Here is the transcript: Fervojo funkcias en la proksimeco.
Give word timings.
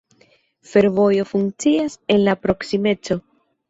Fervojo 0.69 1.27
funkcias 1.33 2.01
en 2.17 2.23
la 2.27 2.39
proksimeco. 2.45 3.25